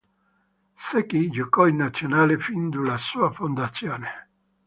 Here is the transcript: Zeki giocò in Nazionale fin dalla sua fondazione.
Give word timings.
Zeki 0.79 1.29
giocò 1.29 1.67
in 1.67 1.75
Nazionale 1.75 2.39
fin 2.39 2.71
dalla 2.71 2.97
sua 2.97 3.29
fondazione. 3.29 4.29